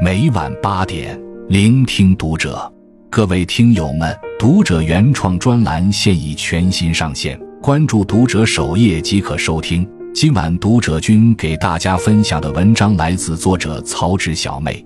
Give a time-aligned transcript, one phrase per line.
[0.00, 2.72] 每晚八点，聆听读者。
[3.10, 9.88] 各位听友们，读者原创专栏现已全新上线，关注读者首页即可收听。
[10.12, 14.84] 今晚读者君给大家分享的文章来自作者曹植小妹，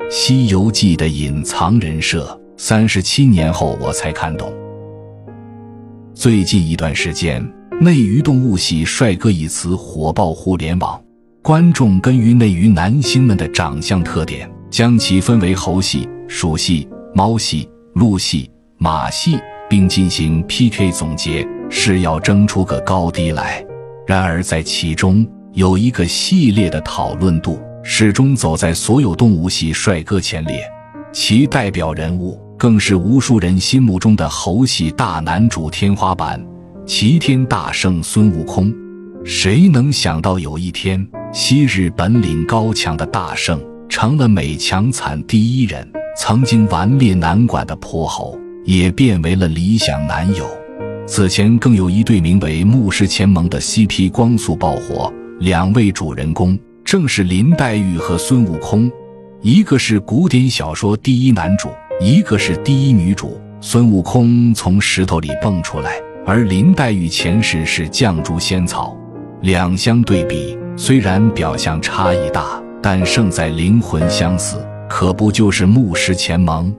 [0.10, 4.52] 《西游记》的隐藏人设，三十七年后我才看懂。
[6.14, 7.44] 最近一段时间
[7.80, 11.00] ，“内娱动物系帅哥”一词火爆互联网。
[11.46, 19.38] 观众根据内娱男星们的长相特点，将其分为猴系、鼠系、猫系、鹿系、马系，
[19.70, 23.64] 并进行 PK 总结，是要争出个高低来。
[24.08, 30.60] 然而，在其中有一个系列的讨论度始终走在所有动物系帅哥前列，
[31.12, 36.44] 其代表人物更是无数人心目中的猴系大男主天花板——
[36.84, 38.74] 齐天大圣孙悟空。
[39.24, 41.04] 谁能想到有一天，
[41.38, 45.86] 昔日本领高强的大圣成了美强惨第一人？
[46.18, 50.48] 曾经顽劣难管的泼猴也变为了理想男友。
[51.06, 58.90] 此前更有一对名为牧师前盟的 CP 光速爆火，两位主人公正是林黛玉和孙悟空，
[59.42, 61.68] 一个是古典小说第一男主，
[62.00, 63.38] 一个是第一女主。
[63.60, 68.96] 孙悟空从石头里蹦出来，而林黛玉前世是绛珠仙草。
[69.42, 74.56] 两相对比，虽然表象差异大，但胜在灵魂相似，
[74.88, 76.70] 可不就是牧师前盟？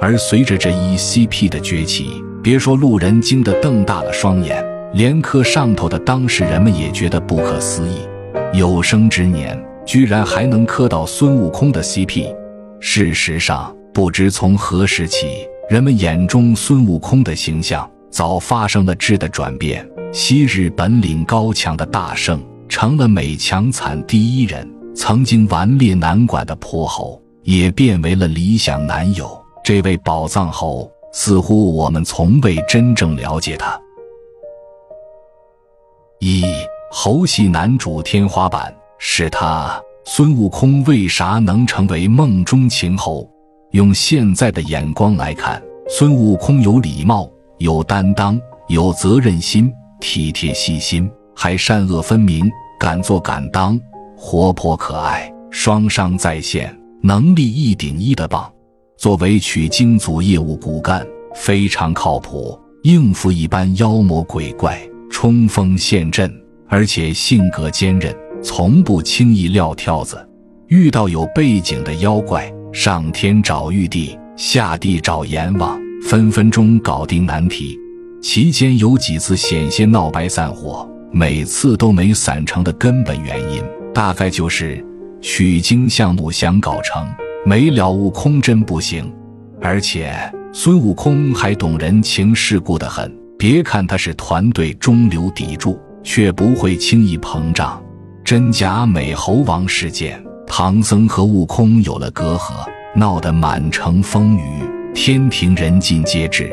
[0.00, 8.06] 而随着这一 CP 的崛起，别说路人惊得瞪大了双眼，连磕上头的当事人们也觉得不可思议。
[8.52, 12.32] 有生之年居然还能磕到孙悟空的 CP。
[12.78, 15.26] 事实上，不知从何时起，
[15.68, 19.84] 人们眼中孙悟空的形象早发生了质的转变。
[20.12, 22.40] 昔日本领高强的大圣
[22.70, 29.38] 成了美强惨第一人，曾经顽劣难管的泼猴也变为了理想男友。
[29.64, 33.78] 这位宝藏猴，似乎我们从未真正了解他。
[36.20, 36.44] 一
[36.92, 43.28] 猴系男主天花板是他，孙悟空为啥能成为梦中情猴？
[43.72, 47.28] 用现在的眼光来看，孙悟空有礼貌，
[47.58, 49.70] 有担当，有责任心。
[50.00, 52.50] 体贴细心，还善恶分明，
[52.80, 53.78] 敢做敢当，
[54.16, 58.50] 活泼可爱，双商在线，能力一顶一的棒。
[58.96, 64.80] 作为取经组业务骨干，非常靠谱，应付一般妖魔鬼怪，
[65.10, 66.32] 冲锋陷阵，
[66.70, 70.26] 而且性格坚韧，从不轻易撂挑子。
[70.68, 77.78] 遇到有背景的妖怪，上天找玉帝，下地找阎王，分分钟搞定难题。
[78.22, 83.62] 期间有几次险些闹白散伙，每次都没散成的根本原因，
[83.92, 84.84] 大概就是
[85.20, 87.06] 取经项目想搞成，
[87.44, 89.12] 没了悟空真不行。
[89.60, 90.14] 而且
[90.52, 97.82] 孙悟空还懂人情世故的很，别看他是团队中流砥柱，却不会轻易膨胀。
[98.24, 104.42] 真假美猴王事件，唐僧和悟空有了隔阂，闹得满城风雨，
[104.94, 106.50] 天庭人尽皆知。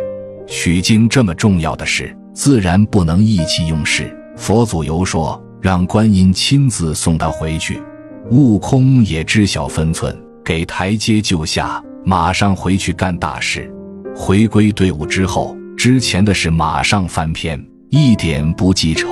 [0.48, 4.17] 取经这么重要的事，自然不能意气用事。
[4.38, 7.82] 佛祖游说，让观音亲自送他回去。
[8.30, 10.16] 悟空也知晓分寸，
[10.46, 13.70] 给台阶就下，马上回去干大事。
[14.16, 19.08] 回归队伍之后，之前的事马上翻篇，一点不记仇。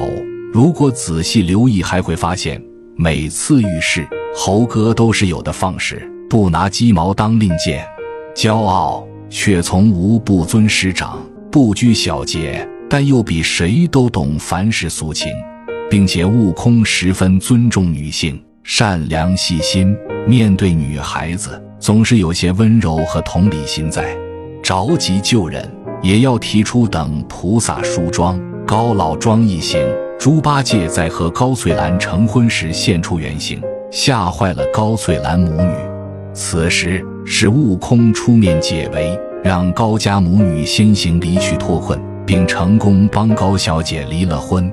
[0.54, 2.62] 如果仔细留意，还会发现，
[2.96, 7.86] 每次遇事，猴哥都是有的放矢，不拿鸡毛当令箭，
[8.36, 9.06] 骄傲。
[9.28, 11.20] 却从无不尊师长，
[11.52, 12.66] 不拘小节，
[12.98, 15.30] 但又比谁都懂凡事俗情，
[15.90, 19.94] 并且悟空十分尊重女性，善良细心，
[20.26, 24.16] 面对女孩子总是有些温柔和同理心在，
[24.64, 25.70] 着急救人
[26.02, 29.86] 也要提出等菩萨梳妆、高老庄一行。
[30.18, 33.62] 猪八戒在和高翠兰成婚时现出原形，
[33.92, 35.76] 吓坏了高翠兰母女。
[36.34, 37.06] 此时。
[37.28, 44.72] 是悟空出面解围，让高家母女先行离去脱困，并成功帮高小姐离了婚。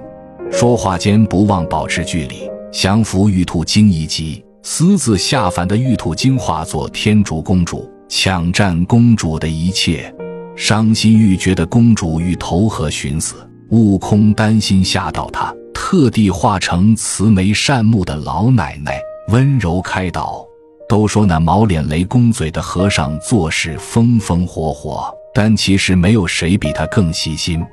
[0.50, 10.14] 说话间不忘保持距离，降服玉兔精一击，私自下凡的玉兔精化作天竺公主，抢占公主的一切。
[10.54, 13.36] 伤心欲绝的公主欲投河寻死，
[13.70, 20.46] 悟空担心吓到她，特地化成慈眉善目的老奶奶，温柔开导。
[20.86, 27.64] 都说那毛脸雷公嘴的和尚做事风风火火，但其实没有谁比他更细心。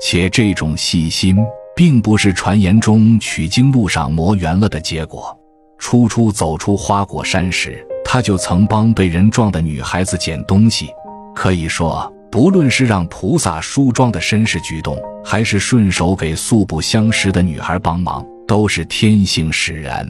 [0.00, 1.36] 且这种细心，
[1.74, 5.36] 并不是传言中取经路上磨圆了的结果。
[5.78, 10.88] 初初走出花果山时，他就曾帮被人撞的女孩子捡东西。
[11.34, 20.06] 可以说，不论是让菩萨梳妆的绅士举动，还是顺手给素不相识的女孩帮忙，都是天性使然。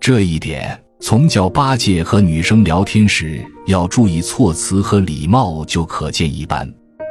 [0.00, 6.66] 这一点，从教八戒和女生聊天时要注意措辞和礼貌就可见一斑。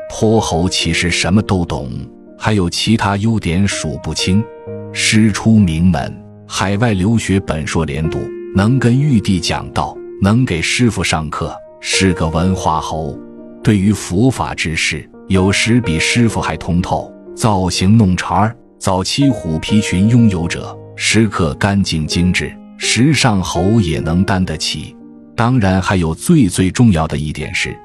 [0.09, 1.91] 泼猴其实什么都懂，
[2.35, 4.43] 还有其他优点数不清。
[4.91, 6.11] 师出名门，
[6.47, 8.17] 海外留学本硕连读，
[8.55, 13.15] 能跟玉帝讲道，能给师傅上课，是个文化猴。
[13.63, 17.13] 对于佛法之事，有时比师傅还通透。
[17.35, 22.51] 造型弄潮儿，早期虎皮裙拥有者，时刻干净精致，
[22.85, 24.93] 时尚猴也能担得起。
[25.37, 27.75] 当然，还有最最重要的一点是。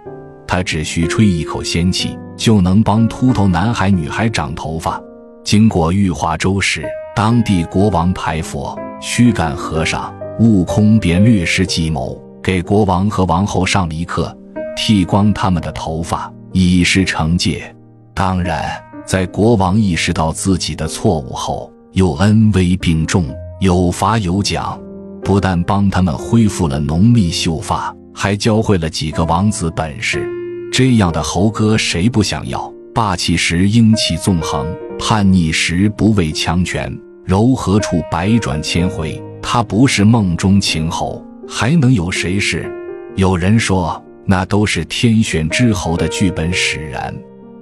[0.47, 5.00] 他只需吹一口仙气，就能帮秃头男孩、女孩长头发。
[5.45, 6.85] 经过玉华州时，
[7.15, 14.37] 当地国王排佛须干和尚悟空便略施计谋，给国王和王后上了一课，
[14.77, 17.75] 剃光他们的头发，以示惩戒。
[18.15, 18.69] 当然，
[19.06, 23.25] 在国王意识到自己的错误后，又恩威并重，
[23.61, 24.79] 有罚有奖，
[25.28, 30.26] 不但帮他们恢复了浓密秀发，还教会了几个王子本事。
[30.72, 32.72] 这样的猴哥谁不想要？
[32.94, 34.66] 霸气时英气纵横，
[34.98, 36.90] 叛逆时不畏强权，
[37.26, 39.22] 柔和处百转千回。
[39.42, 42.66] 他不是梦中情猴，还能有谁是？
[43.14, 47.14] 有人说那都是天选之猴的剧本使然，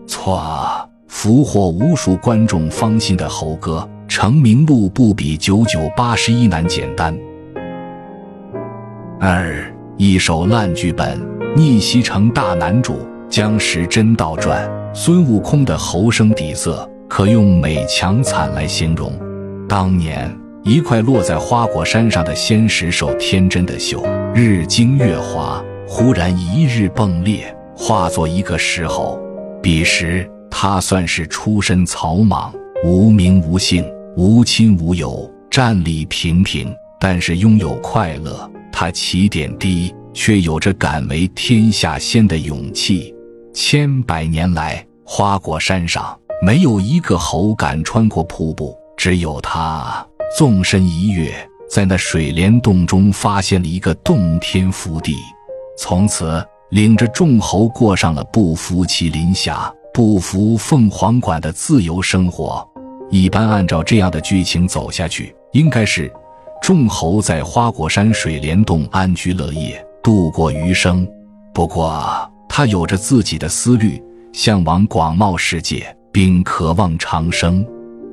[0.06, 0.88] 错。
[1.08, 7.12] 俘获无数观众芳心的猴哥，成名路不比九九八十一难简单。
[9.18, 11.18] 二一首烂剧本。
[11.56, 12.98] 逆袭成大男主，
[13.30, 14.70] 将时真倒转。
[14.94, 19.10] 孙悟空的猴声底色可用美强惨来形容。
[19.66, 20.30] 当年
[20.62, 29.18] 一块落在花果山上的仙石兽，天真的秀，日精月华，忽然一日迸裂，化作一个石猴。
[29.62, 32.52] 彼时他算是出身草莽，
[32.84, 33.82] 无名无姓，
[34.14, 36.70] 无亲无友，战力平平，
[37.00, 38.50] 但是拥有快乐。
[38.78, 39.90] 他起点低。
[40.16, 43.14] 却有着敢为天下先的勇气。
[43.52, 51.30] 千百年来，花果山上没有一个猴敢穿过瀑布，只有他纵身一跃，
[51.68, 55.14] 在那水帘洞中发现了一个洞天福地，
[55.78, 62.66] 从此领着众猴过上了不服麒麟峡、不服凤凰馆的自由生活。
[63.10, 66.10] 一般按照这样的剧情走下去，应该是
[66.66, 69.80] 众猴在花果山水帘洞安居乐业。
[70.02, 71.06] 度过余生，
[71.54, 74.02] 不过他有着自己的思虑，
[74.32, 77.64] 向往广袤世界，并渴望长生。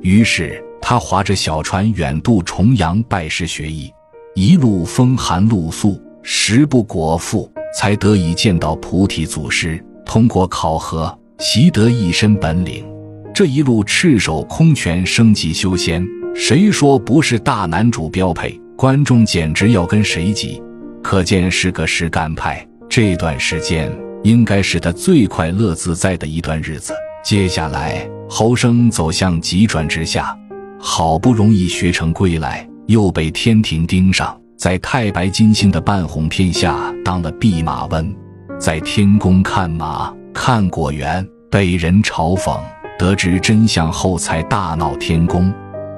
[0.02, 3.92] 于是他划着小船远渡重洋，拜师学艺，
[4.36, 9.84] 一路风寒露宿，食不果腹，才得以见到菩提祖师。
[10.06, 12.86] 通过考核，习得一身本领。
[13.34, 18.60] 这一路赤手空拳升级修仙，谁说不是大男主标配？
[18.76, 20.60] 观众简直要跟谁急！
[21.00, 22.66] 可见是个实干派。
[22.88, 23.90] 这段时间
[24.24, 26.92] 应该是他最快乐自在的一段日子。
[27.22, 30.36] 接下来，猴生走向急转直下，
[30.80, 38.12] 好不容易学成归来，又被天庭盯上，在太白金星的半哄骗下当了弼马温，
[38.58, 42.58] 在天宫看马、看果园，被人嘲讽。
[42.98, 45.52] 得知真相后，才大闹天宫，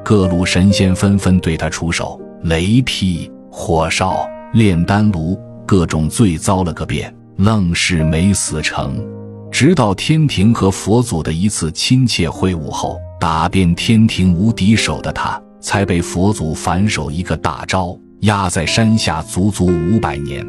[0.09, 4.25] 各路神仙纷纷对他出手，雷劈、火烧。
[4.53, 5.37] 炼丹炉，
[5.67, 9.05] 各种罪遭了个遍，愣是没死成。
[9.51, 20.47] 直到天庭和佛祖的一次亲切会晤后，打遍天庭无敌手的他，才被佛祖反手一个大招压在山下足足五百年。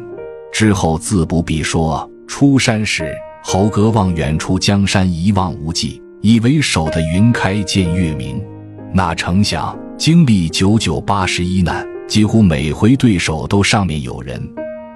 [0.52, 3.12] 之后自不必说，出山时
[3.42, 8.40] 猴哥望远处江山一望无际，以为守得云开见月明，
[8.92, 11.86] 哪成想经历九九八十一难。
[12.08, 14.42] 几乎每回对手都上面有人，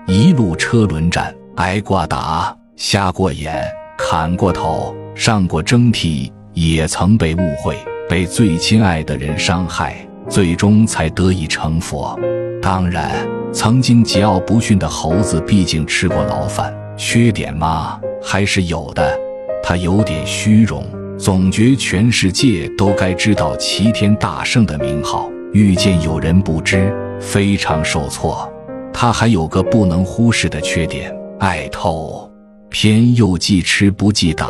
[0.07, 3.63] 一路车轮战，挨过打，瞎过眼，
[3.99, 7.77] 砍过头，上过征替，也曾被误会，
[8.09, 9.95] 被最亲爱的人伤害，
[10.27, 12.19] 最终才得以成佛。
[12.63, 19.21] 当然，曾经桀骜不驯的猴子，毕竟吃过牢饭，缺点嘛还是有的。
[19.63, 20.83] 他有点虚荣，
[21.23, 25.31] 总觉全世界都该知道齐天大圣的名号。
[25.53, 28.53] 遇见有人不知，非常受挫。
[28.93, 32.29] 他还有个不能忽视的缺点，爱偷，
[32.71, 34.49] 偏又忌吃不忌打，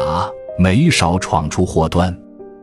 [0.59, 2.17] 没少闯出祸端。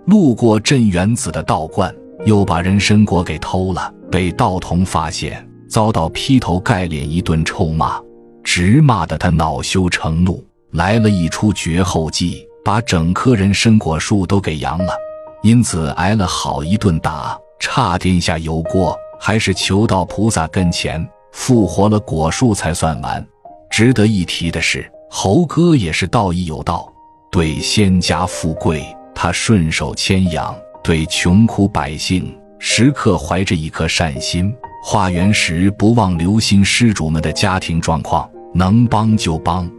[0.07, 1.93] 路过镇元子的道观，
[2.25, 8.01] 又把人参果给偷了，被道童发现，遭到劈头盖脸一顿臭骂。
[8.43, 14.93] 直骂得他恼羞成怒，来了一出绝后计，把整棵人参果树都给扬了，
[15.41, 23.25] 因此挨了好一顿打，差点下油锅，还是求到菩萨跟前复活了果树才算完。
[23.69, 26.91] 值得一提的是，猴哥也是道义有道，
[27.31, 34.53] 对仙家富贵他顺手牵羊，对穷苦百姓时刻怀着一颗善心。
[34.81, 39.69] 化缘时不忘留心施主们的家庭状况，能帮就帮。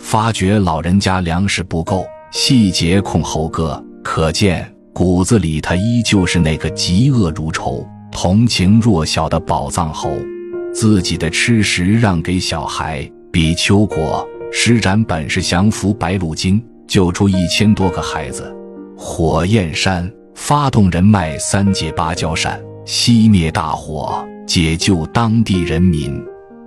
[0.00, 10.10] 发觉老人家粮食不够，细节控猴哥，可见骨子里他依旧是那个嫉恶如仇、同情弱小的宝藏猴。
[10.74, 18.54] 自己的吃食让给小孩，比丘果施展本事降服白鹿精，救出一千多个孩子。
[18.96, 24.24] 火焰山发动人脉，三界芭蕉扇熄灭大火。
[24.46, 26.18] 解救当地人民，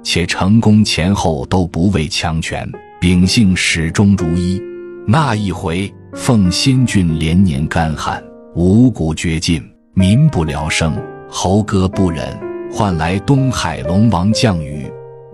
[0.03, 4.62] 且成功前后都不畏强权，秉性始终如一。
[5.08, 8.24] 那一回，奉先郡连年干旱，
[8.55, 9.62] 五谷绝尽，
[9.93, 10.96] 民不聊生。
[11.27, 12.38] 猴哥不忍，
[12.72, 14.86] 唤来东海龙王降雨。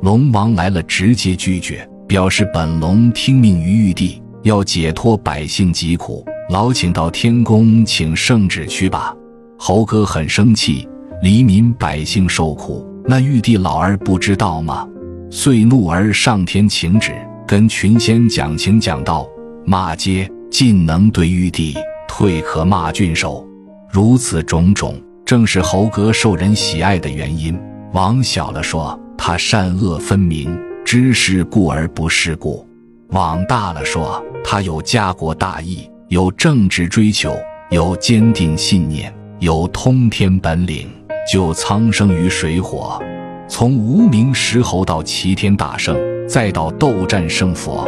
[0.01, 9.13] 龙王来了，直接拒绝，表示本龙听命于玉帝，要解脱百姓疾苦，劳请到天宫请圣旨去吧。
[9.59, 10.87] 猴哥很生气。
[11.23, 14.87] 黎民百姓受苦，那玉帝老儿不知道吗？
[15.31, 17.11] 遂怒而上天请旨，
[17.47, 19.27] 跟群仙讲情讲道，
[19.69, 21.75] 骂街进能对玉帝，
[22.07, 23.45] 退可骂郡守。
[23.91, 24.95] 如此种种，
[25.25, 27.59] 正是猴哥受人喜爱的原因。
[27.91, 32.65] 往小了说，他善恶分明，知世故而不世故；
[33.09, 37.35] 往大了说，他有家国大义，有政治追求，
[37.69, 40.87] 有坚定信念，有通天本领。
[41.29, 43.03] 救苍生于水火，
[43.49, 47.85] 从无名石猴到齐天大圣，再到斗战胜佛，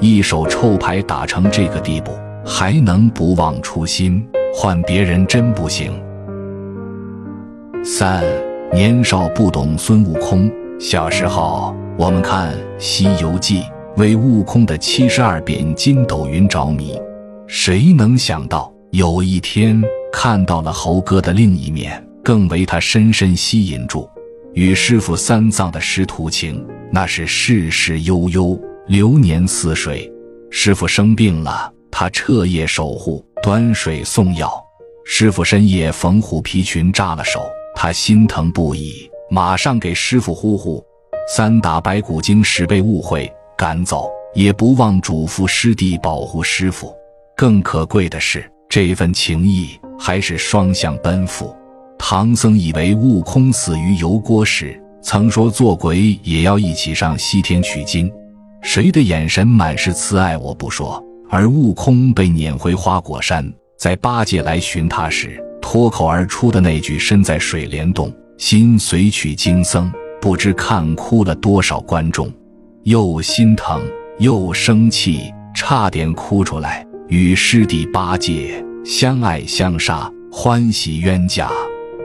[0.00, 2.12] 一手臭牌打成这个地步，
[2.44, 4.26] 还能不忘初心？
[4.54, 5.92] 换别人真不行。
[7.84, 8.24] 三
[8.72, 10.50] 年少不懂孙悟空。
[10.80, 13.60] 小时候我们看《西游记》，
[13.98, 16.98] 为悟空的七十二变筋斗云着迷，
[17.46, 19.80] 谁能想到有一天
[20.10, 22.02] 看到了猴哥的另一面？
[22.24, 24.08] 更为他深深吸引住，
[24.54, 28.58] 与师傅三藏的师徒情，那是世事悠悠，
[28.90, 30.12] 流年似水。
[30.50, 34.52] 师傅生病了，他彻夜守护，端水送药。
[35.04, 37.40] 师傅深夜缝虎皮裙扎了手，
[37.76, 40.84] 他心疼不已，马上给师傅呼呼。
[41.32, 46.92] 三打白骨精时被误会赶走，也不忘嘱咐师弟保护师傅。
[47.36, 51.56] 更可贵的是，这份情谊还是双向奔赴。
[51.96, 58.12] 唐僧以为悟空死于油锅时，曾说做鬼也要一起上西天取经。
[58.62, 61.02] 谁的眼神满是慈爱，我不说。
[61.28, 63.48] 而悟空被撵回花果山，
[63.78, 69.90] 在八戒来寻他时，脱口而出的那句“身在水帘洞，心随取经僧”，
[70.20, 72.30] 不知看哭了多少观众，
[72.82, 73.80] 又心疼
[74.18, 76.86] 又生气，差点哭出来。
[77.08, 81.50] 与师弟八戒相爱相杀，欢喜冤家。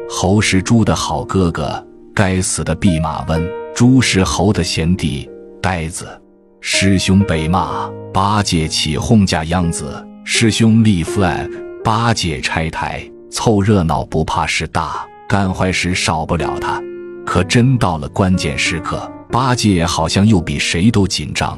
[0.09, 3.43] 猴是猪的好哥哥，该死的弼马温；
[3.75, 5.29] 猪是猴的贤弟，
[5.61, 6.07] 呆子。
[6.67, 11.47] 师兄被骂，八戒起哄架秧子，师兄立 flag，
[11.83, 16.81] 八戒拆台，凑热闹不怕事大，干坏事少不了他。
[17.23, 21.57] 可真到了关键时刻，八戒好像又比谁都紧张。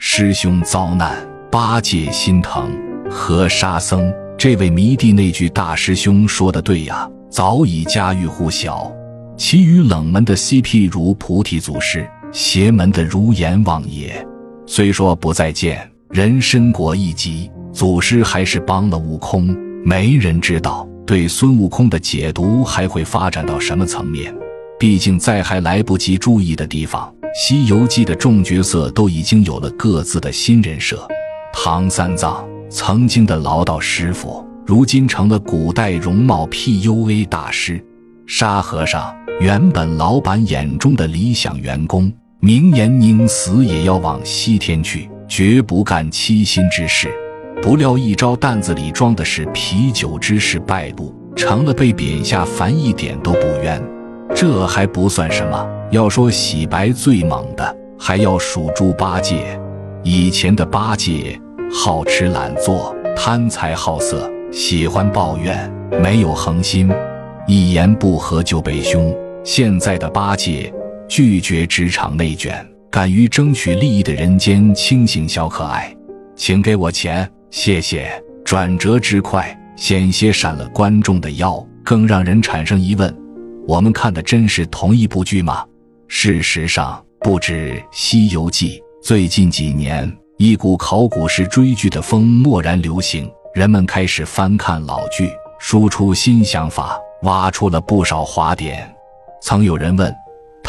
[0.00, 1.16] 师兄遭难，
[1.52, 2.68] 八戒心疼。
[3.08, 7.08] 和沙僧，这位迷弟那句大师兄说的对呀。
[7.30, 8.92] 早已家喻户晓，
[9.36, 14.26] 其余冷门的 CP 如菩提祖师，邪门的如阎王爷。
[14.70, 19.56] 虽说不再见人参果一集，祖师还是帮了悟空。
[19.82, 24.32] 没人知道对孙悟空的解读还会发展到什么层面。
[24.78, 31.08] 毕竟在还来不及注意的地方，《西游记》的众角色都已经有了各自的新人设。
[31.50, 34.46] 唐三藏曾经的老道师傅。
[34.66, 37.82] 如今成了古代容貌 PUA 大师，
[38.26, 47.08] 沙和尚原本老板眼中的理想员工，明言宁死也要往西天去，绝不干欺心之事。
[47.60, 53.82] 不料一招担子里装的是啤酒之事败露，成了被贬下凡，一点都不冤。
[54.36, 59.60] 这还不算什么，要说洗白最猛的，还要数猪八戒。
[60.04, 61.36] 以前的八戒
[61.72, 64.30] 好吃懒做，贪财好色。
[64.52, 65.68] 喜欢抱怨，
[66.00, 66.88] 没有恒心，
[67.48, 69.12] 一言不合就被凶。
[69.42, 70.72] 现在的八戒
[71.08, 75.92] 拒绝职场内卷，敢于争取利益的人间清醒小可爱，
[76.36, 78.12] 请给我钱，谢谢。
[78.44, 83.14] 转折之快，险些闪了观众的腰，更让人产生疑问：
[83.66, 85.64] 我们看的真是同一部剧吗？
[86.08, 98.90] 事实上，不止《西游记》，最近几年，一股考古式追剧的风蓦然流行，人们开始翻看老剧，输出新想法，挖出了不少华点。
[99.42, 100.14] 曾有人问，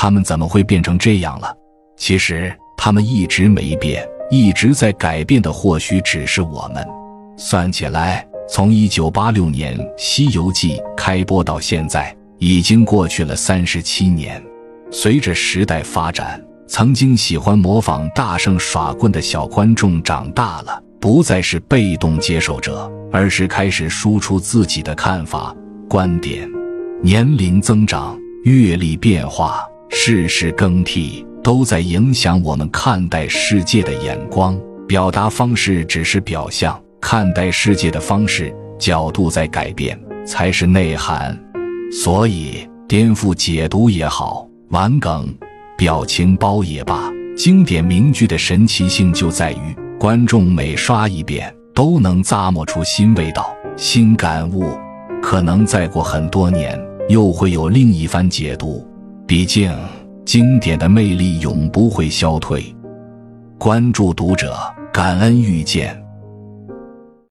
[0.01, 1.53] 他们怎么会变成这样了？
[1.97, 6.87] 其实，他们一直没变，一直在改变的，或许只是我们。
[7.35, 14.41] 算起来，从一九八六年《西游记》开播到现在，已经过去了三十七年。
[14.89, 25.53] 随着时代发展，曾经喜欢模仿大圣耍棍的小观众长大了，不再是被动接受者，而是开始输出自己的看法、
[25.89, 26.49] 观点。
[27.03, 29.59] 年龄增长，阅历变化，
[29.89, 34.59] 世事更替，都在影响我们看待世界的眼光。
[34.87, 36.79] 表达方式只是表象。
[37.01, 41.37] 看待世界的方式、角度在改变，才是内涵。
[41.91, 45.33] 所以，颠覆解读也好，玩梗、
[45.77, 54.77] 表情包也罢，经典名句的神奇性就在于，观众每刷一遍，都能咂摸出新味道、新感悟。
[55.21, 56.77] 可能再过很多年，
[57.07, 58.85] 又会有另一番解读。
[59.29, 59.71] 毕竟，
[60.25, 62.75] 经典的魅力永不会消退。
[63.59, 64.57] 关注读者，
[64.91, 65.98] 感恩遇见。